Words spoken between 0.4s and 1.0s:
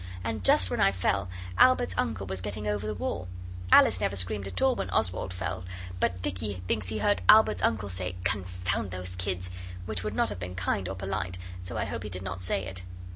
just when I